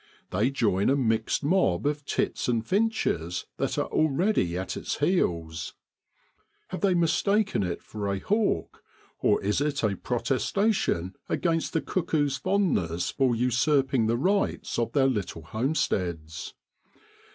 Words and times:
They 0.31 0.49
join 0.49 0.89
a 0.89 0.95
mixed 0.95 1.43
mob 1.43 1.85
of 1.85 2.03
tits 2.05 2.47
and 2.47 2.65
finches 2.65 3.45
that 3.57 3.77
are 3.77 3.85
already 3.85 4.57
at 4.57 4.75
its 4.75 4.97
heels. 4.97 5.75
Have 6.69 6.81
they 6.81 6.95
mistaken 6.95 7.61
it 7.61 7.83
for 7.83 8.11
a 8.11 8.17
hawk, 8.17 8.83
or 9.19 9.39
is 9.43 9.61
it 9.61 9.83
a 9.83 9.95
protestation 9.95 11.13
against 11.29 11.73
the 11.73 11.81
cuckoo's 11.81 12.37
fondness 12.37 13.11
for 13.11 13.35
usurping 13.35 14.07
the 14.07 14.17
rights 14.17 14.79
of 14.79 14.91
their 14.93 15.05
little 15.05 15.43
homesteads 15.43 16.55